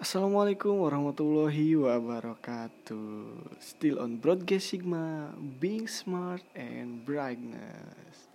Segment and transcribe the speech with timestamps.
[0.00, 3.36] Assalamualaikum warahmatullahi wabarakatuh.
[3.60, 5.28] Still on Broadcast Sigma
[5.60, 8.32] Being smart and brightness.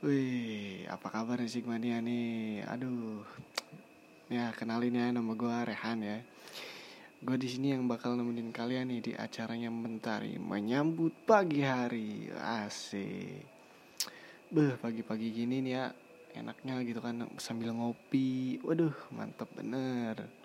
[0.00, 2.64] Wih, apa kabar nih Sigmania nih?
[2.64, 3.20] Aduh
[4.32, 6.24] Ya, kenalin ya nama gue Rehan ya.
[7.20, 12.32] Gue di sini yang bakal nemenin kalian nih di acaranya Mentari Menyambut pagi hari.
[12.32, 13.44] Asik.
[14.48, 15.92] Beh, pagi-pagi gini nih ya
[16.32, 18.56] enaknya gitu kan sambil ngopi.
[18.64, 20.40] Waduh mantap bener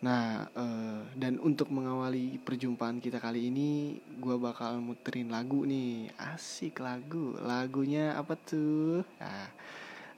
[0.00, 6.12] nah uh, dan untuk mengawali perjumpaan kita kali ini gue bakal muterin lagu nih.
[6.16, 7.36] Asik lagu.
[7.40, 9.04] Lagunya apa tuh?
[9.20, 9.48] Nah,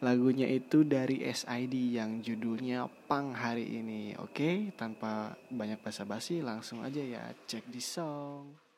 [0.03, 4.15] lagunya itu dari SID yang judulnya Pang hari ini.
[4.19, 8.72] Oke tanpa banyak basa-basi langsung aja ya cek di song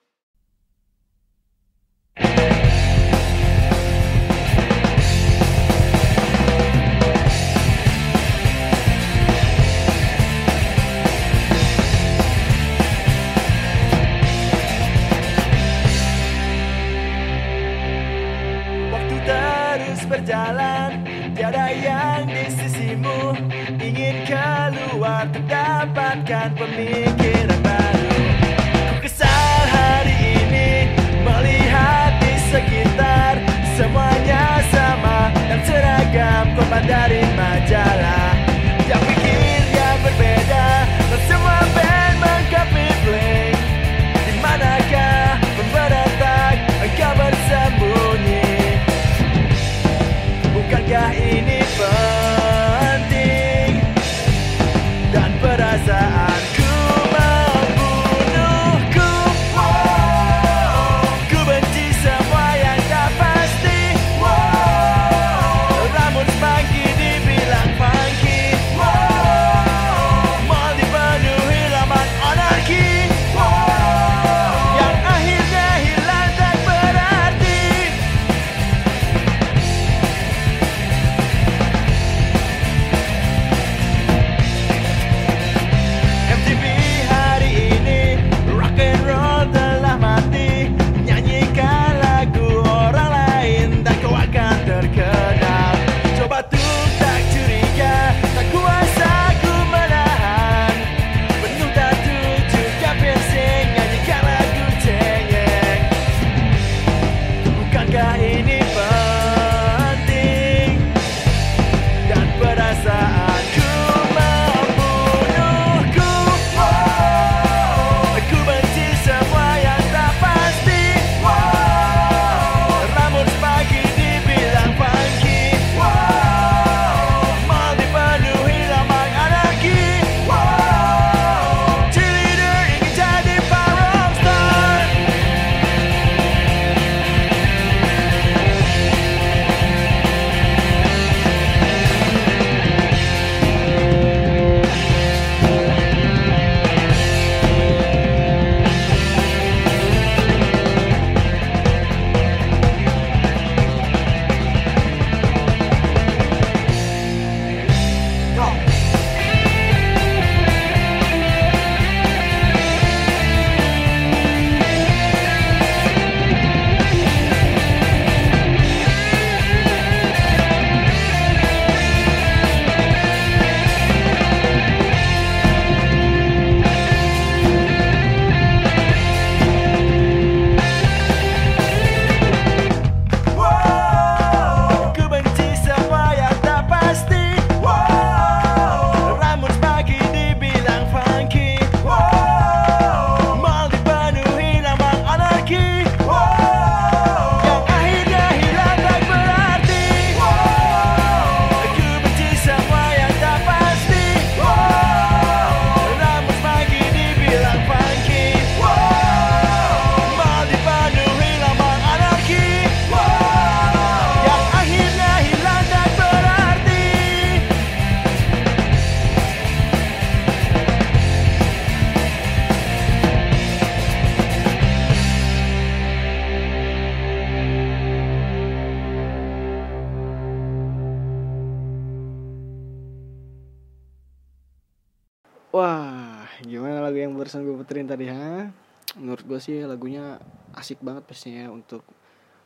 [237.64, 238.52] puterin tadi, ha?
[239.00, 240.20] Menurut gue sih lagunya
[240.52, 241.80] asik banget pastinya untuk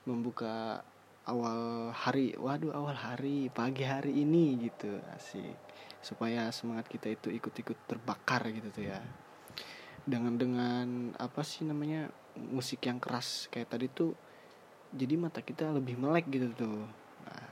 [0.06, 0.87] membuka
[1.26, 2.38] awal hari.
[2.38, 5.59] Waduh, awal hari, pagi hari ini gitu, asik.
[5.99, 9.03] supaya semangat kita itu ikut-ikut terbakar gitu tuh ya
[10.09, 10.87] dengan dengan
[11.21, 14.17] apa sih namanya musik yang keras kayak tadi tuh
[14.97, 16.81] jadi mata kita lebih melek gitu tuh
[17.29, 17.49] nah,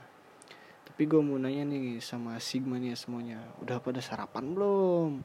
[0.89, 5.21] tapi gue mau nanya nih sama Sigma nih semuanya udah pada sarapan belum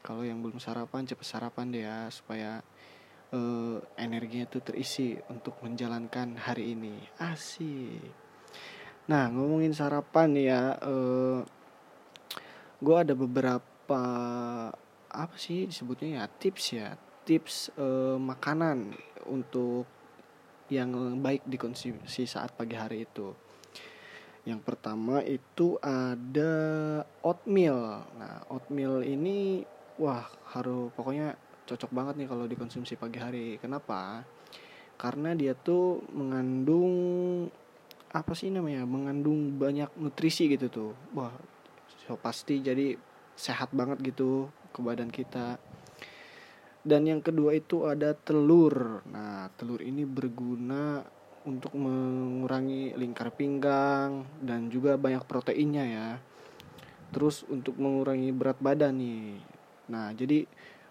[0.00, 2.64] kalau yang belum sarapan cepet sarapan deh ya supaya
[3.34, 6.96] uh, energinya tuh terisi untuk menjalankan hari ini.
[7.20, 8.10] Asik.
[9.10, 11.42] Nah ngomongin sarapan ya uh,
[12.80, 14.02] gue ada beberapa
[15.10, 16.94] apa sih disebutnya ya tips ya
[17.26, 18.94] tips uh, makanan
[19.26, 19.84] untuk
[20.70, 23.34] yang baik dikonsumsi saat pagi hari itu.
[24.46, 26.54] Yang pertama itu ada
[27.20, 28.06] oatmeal.
[28.16, 29.66] Nah oatmeal ini
[30.00, 30.24] wah
[30.56, 31.36] harus pokoknya
[31.68, 33.60] cocok banget nih kalau dikonsumsi pagi hari.
[33.60, 34.24] Kenapa?
[34.96, 36.90] Karena dia tuh mengandung
[38.10, 40.92] apa sih namanya mengandung banyak nutrisi gitu tuh.
[41.12, 41.30] Wah
[42.02, 42.96] so pasti jadi
[43.36, 45.60] sehat banget gitu ke badan kita.
[46.80, 49.04] Dan yang kedua itu ada telur.
[49.12, 51.04] Nah telur ini berguna
[51.44, 56.08] untuk mengurangi lingkar pinggang dan juga banyak proteinnya ya.
[57.14, 59.59] Terus untuk mengurangi berat badan nih
[59.90, 60.46] Nah, jadi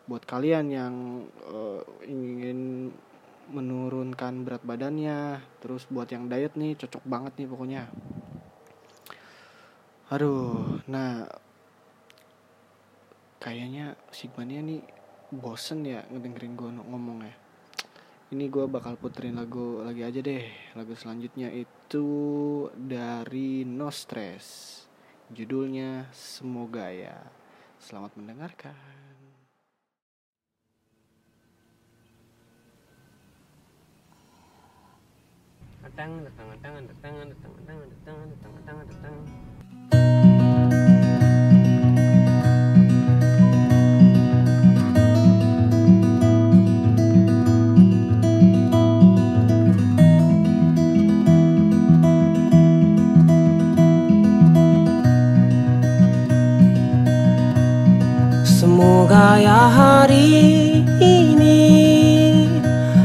[0.05, 0.95] buat kalian yang
[1.47, 2.91] uh, ingin
[3.49, 7.83] menurunkan berat badannya, terus buat yang diet nih cocok banget nih pokoknya.
[10.09, 11.25] Aduh, nah
[13.37, 14.81] kayaknya Sigmania nih
[15.29, 17.35] bosen ya ngedengerin gue ngomong ya.
[18.29, 20.45] Ini gue bakal puterin lagu lagi aja deh.
[20.77, 22.05] Lagu selanjutnya itu
[22.77, 24.77] dari No Stress.
[25.33, 27.17] Judulnya Semoga ya.
[27.79, 28.75] Selamat mendengarkan.
[35.79, 38.77] Datang, datang, datang, datang, datang, datang, datang, datang,
[59.67, 61.67] hari ini.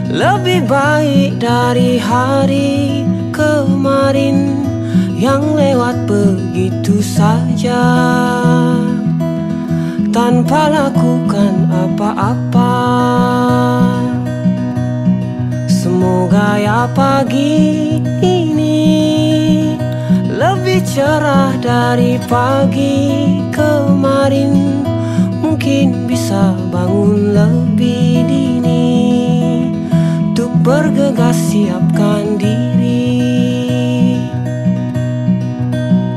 [0.06, 3.02] Lebih baik dari hari
[3.34, 4.62] kemarin
[5.18, 7.82] yang lewat begitu saja.
[10.14, 12.76] Tanpa lakukan apa-apa.
[15.66, 18.94] Semoga ya pagi ini
[20.34, 24.83] lebih cerah dari pagi kemarin
[25.64, 28.84] mungkin bisa bangun lebih dini.
[30.28, 34.20] Untuk bergegas siapkan diri.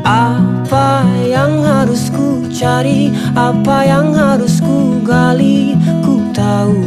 [0.03, 3.07] Apa yang harus ku cari?
[3.39, 5.79] Apa yang harus ku gali?
[6.03, 6.83] Ku tahu.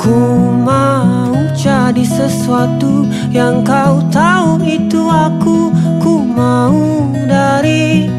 [0.00, 0.16] Ku
[0.64, 3.04] mau jadi sesuatu
[3.36, 5.76] yang kau tahu itu aku.
[6.00, 8.15] Ku mau dari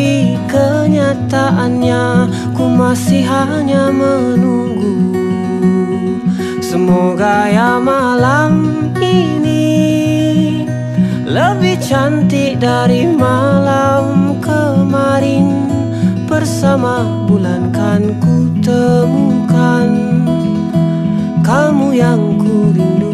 [0.00, 2.04] tapi kenyataannya
[2.56, 4.96] ku masih hanya menunggu.
[6.64, 10.64] Semoga ya malam ini
[11.28, 15.68] Lebih cantik dari malam kemarin.
[16.24, 19.90] Bersama bulan kan ku temukan
[21.44, 23.09] Kamu yang ku rindukan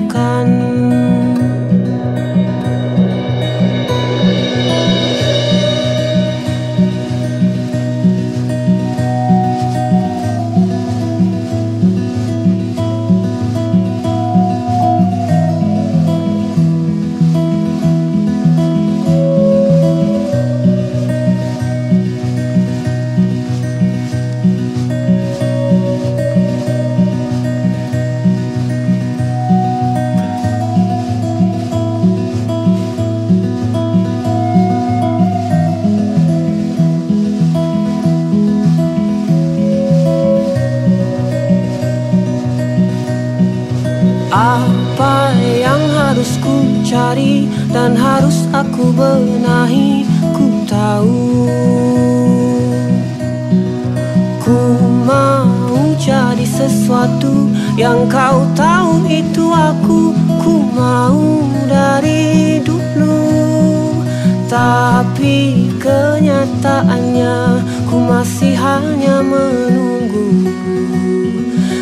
[68.77, 70.53] hanya menunggu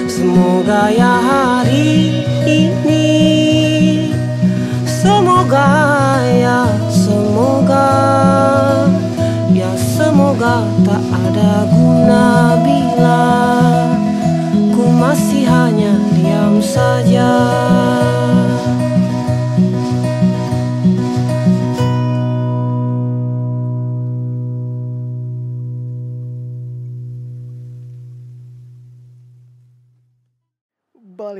[0.06, 3.10] Semoga ya hari ini
[4.86, 5.66] semoga
[6.30, 7.90] ya semoga
[9.50, 12.26] ya semoga tak ada guna
[12.62, 13.26] bila
[14.70, 17.30] ku masih hanya diam saja.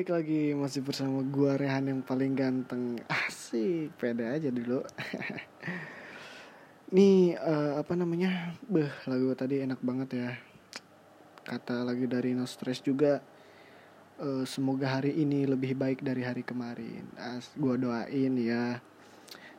[0.04, 3.00] Balik lagi masih bersama gua Rehan yang paling ganteng.
[3.08, 4.84] Asik, pede aja dulu.
[6.92, 8.52] Nih eh, apa namanya?
[8.68, 10.30] Beh lagu tadi enak banget ya.
[11.48, 13.24] Kata lagi dari No Stress juga
[14.20, 17.08] eh, Semoga hari ini lebih baik dari hari kemarin.
[17.16, 18.84] As, Gua doain ya.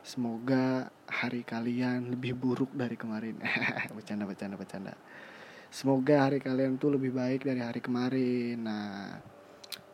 [0.06, 3.34] Semoga hari kalian lebih buruk dari kemarin.
[3.98, 4.94] Bercanda, bercanda, bercanda.
[5.74, 8.62] Semoga hari kalian tuh lebih baik dari hari kemarin.
[8.62, 9.34] Nah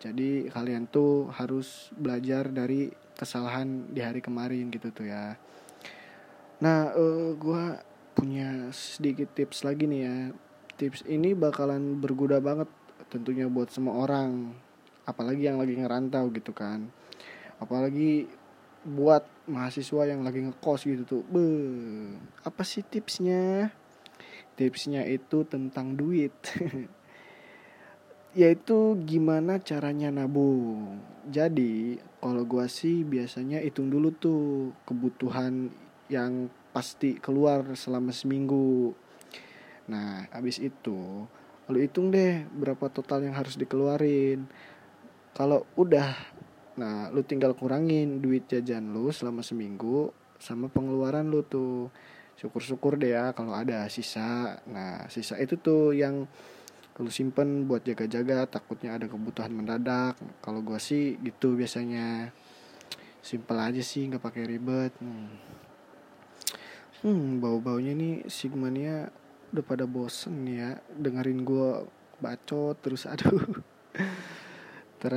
[0.03, 5.39] jadi kalian tuh harus belajar dari kesalahan di hari kemarin gitu tuh ya.
[6.59, 7.79] Nah, eh gua
[8.19, 10.19] punya sedikit tips lagi nih ya.
[10.75, 12.67] Tips ini bakalan berguna banget
[13.15, 14.51] tentunya buat semua orang.
[15.07, 16.91] Apalagi yang lagi ngerantau gitu kan.
[17.63, 18.27] Apalagi
[18.83, 21.23] buat mahasiswa yang lagi ngekos gitu tuh.
[21.31, 21.47] Be,
[22.43, 23.71] apa sih tipsnya?
[24.59, 26.35] Tipsnya itu tentang duit.
[28.33, 30.97] yaitu gimana caranya nabung.
[31.29, 35.69] Jadi kalau gua sih biasanya hitung dulu tuh kebutuhan
[36.09, 38.97] yang pasti keluar selama seminggu.
[39.93, 41.29] Nah habis itu
[41.71, 44.49] lu hitung deh berapa total yang harus dikeluarin.
[45.33, 46.13] Kalau udah,
[46.77, 51.93] nah lu tinggal kurangin duit jajan lu selama seminggu sama pengeluaran lu tuh.
[52.33, 54.59] Syukur-syukur deh ya kalau ada sisa.
[54.67, 56.27] Nah sisa itu tuh yang
[57.03, 60.15] kalau simpen buat jaga-jaga takutnya ada kebutuhan mendadak.
[60.39, 62.31] Kalau gua sih gitu biasanya.
[63.19, 64.95] Simpel aja sih nggak pakai ribet.
[65.03, 65.35] Hmm,
[67.03, 69.11] hmm bau baunya nih sigmania
[69.51, 70.79] udah pada bosen ya.
[70.95, 71.83] Dengerin gua
[72.23, 73.51] bacot terus aduh.
[75.03, 75.15] Ter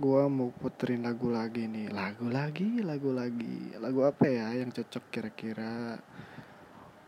[0.00, 1.92] gua mau puterin lagu lagi nih.
[1.92, 3.76] Lagu lagi lagu lagi.
[3.76, 6.00] Lagu apa ya yang cocok kira-kira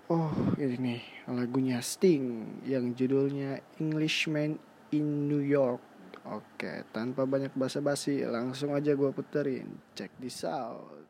[0.09, 4.57] Oh ini nih lagunya Sting yang judulnya Englishman
[4.89, 5.85] in New York.
[6.25, 9.69] Oke tanpa banyak basa-basi langsung aja gue puterin.
[9.93, 11.08] Check this out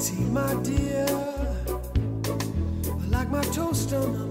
[0.00, 1.06] tea, my dear.
[2.86, 4.27] I like my toast on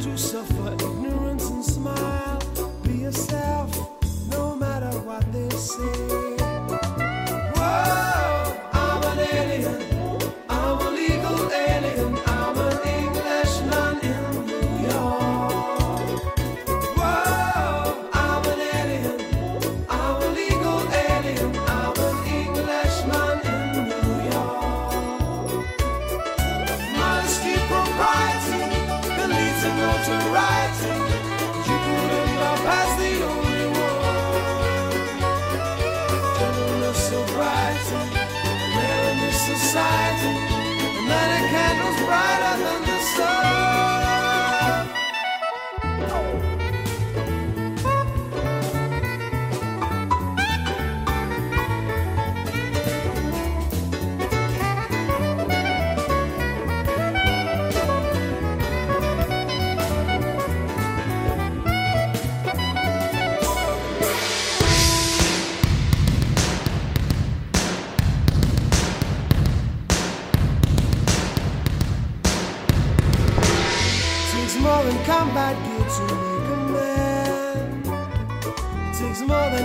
[0.00, 0.49] do sofrer.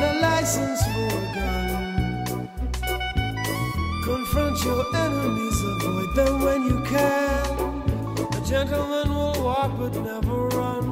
[0.02, 2.50] A license for a gun.
[4.04, 7.46] Confront your enemies, avoid them when you can.
[8.34, 10.86] A gentleman will walk but never run.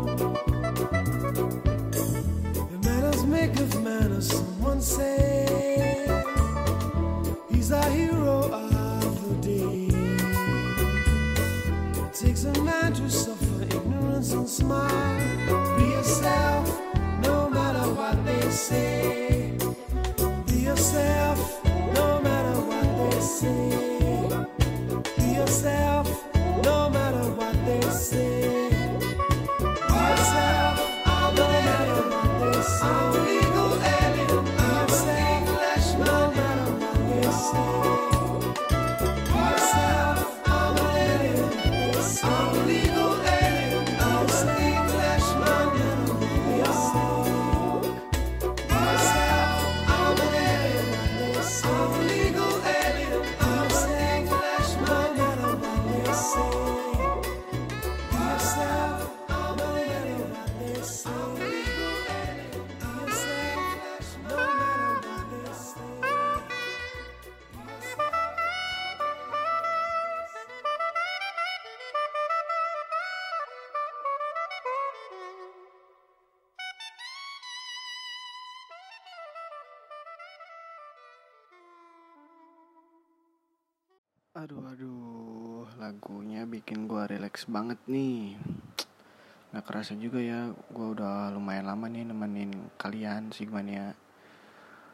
[2.71, 6.07] The manners make of manners, someone say.
[7.49, 9.87] He's a hero of the day.
[12.05, 15.52] It takes a man to suffer ignorance and smile.
[18.53, 19.12] Say.
[84.43, 88.35] Aduh aduh, lagunya bikin gua relax banget nih.
[89.55, 93.95] Nggak kerasa juga ya, gua udah lumayan lama nih nemenin kalian Sigmania.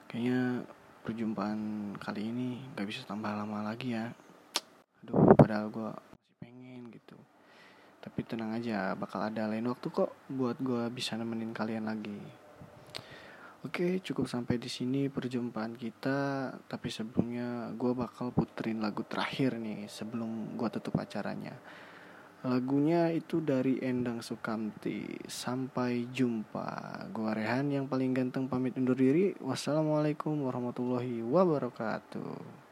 [0.06, 0.70] Kayaknya
[1.02, 1.62] perjumpaan
[1.98, 4.14] kali ini nggak bisa tambah lama lagi ya.
[5.02, 7.18] Aduh, padahal gua masih pengen gitu.
[8.06, 12.22] Tapi tenang aja, bakal ada lain waktu kok buat gua bisa nemenin kalian lagi.
[13.60, 16.48] Oke, cukup sampai di sini perjumpaan kita.
[16.64, 21.60] Tapi sebelumnya gue bakal puterin lagu terakhir nih sebelum gue tutup acaranya.
[22.48, 25.28] Lagunya itu dari Endang Sukamti.
[25.28, 27.04] Sampai jumpa.
[27.12, 29.36] Gue Rehan yang paling ganteng pamit undur diri.
[29.44, 32.69] Wassalamualaikum warahmatullahi wabarakatuh.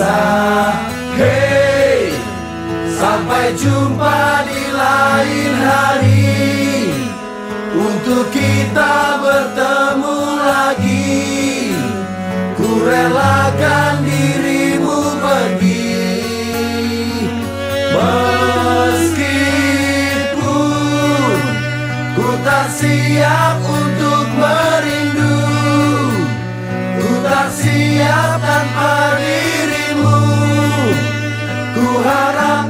[0.00, 0.72] Berpisah
[1.16, 2.16] Hey
[3.00, 6.36] Sampai jumpa di lain hari.
[7.72, 11.72] Untuk kita bertemu lagi.
[12.60, 15.96] Ku relakan dirimu pergi.
[17.96, 19.40] Meskipun
[22.20, 25.40] Ku tak siap untuk merindu.
[27.00, 29.49] Ku tak siap tanpa dirimu
[32.04, 32.69] harap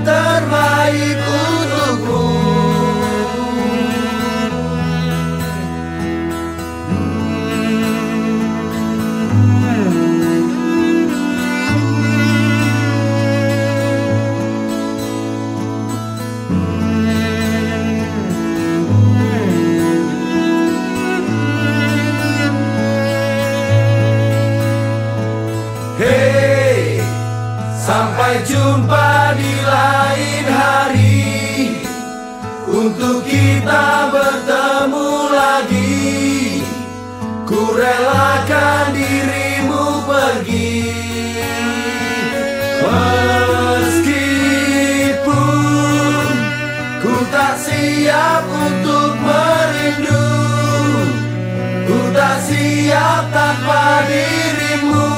[52.50, 55.10] siap tanpa dirimu.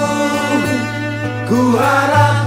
[1.49, 2.42] Ku harap